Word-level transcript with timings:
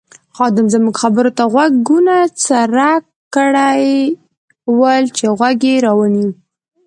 خادم 0.35 0.67
زموږ 0.75 0.95
خبرو 1.03 1.31
ته 1.37 1.43
غوږونه 1.53 2.15
څرک 2.45 3.03
کړي 3.35 3.89
ول 4.79 5.03
چې 5.17 5.25
غوږ 5.37 5.59
یې 5.69 5.75
را 5.85 5.91
ونیو. 5.97 6.29